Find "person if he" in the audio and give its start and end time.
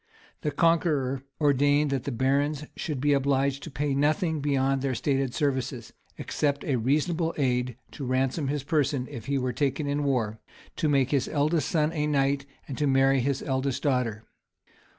8.63-9.37